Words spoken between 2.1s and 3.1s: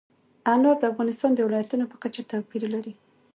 توپیر لري.